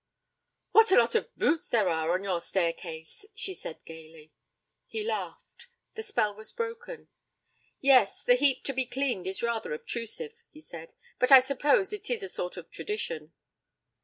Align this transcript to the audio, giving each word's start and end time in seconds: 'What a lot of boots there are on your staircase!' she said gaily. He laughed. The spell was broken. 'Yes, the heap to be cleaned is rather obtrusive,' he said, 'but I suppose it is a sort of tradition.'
'What 0.71 0.89
a 0.91 0.97
lot 0.97 1.13
of 1.13 1.29
boots 1.35 1.67
there 1.69 1.87
are 1.87 2.11
on 2.11 2.23
your 2.23 2.39
staircase!' 2.41 3.23
she 3.35 3.53
said 3.53 3.85
gaily. 3.85 4.33
He 4.87 5.03
laughed. 5.03 5.67
The 5.93 6.01
spell 6.01 6.33
was 6.33 6.51
broken. 6.51 7.09
'Yes, 7.81 8.23
the 8.23 8.33
heap 8.33 8.63
to 8.63 8.73
be 8.73 8.87
cleaned 8.87 9.27
is 9.27 9.43
rather 9.43 9.75
obtrusive,' 9.75 10.41
he 10.49 10.59
said, 10.59 10.95
'but 11.19 11.31
I 11.31 11.39
suppose 11.39 11.93
it 11.93 12.09
is 12.09 12.23
a 12.23 12.29
sort 12.29 12.57
of 12.57 12.71
tradition.' 12.71 13.33